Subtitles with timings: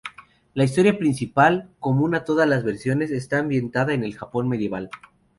[0.55, 4.89] La historia principal, común a todas las versiones, está ambientada en el Japón medieval.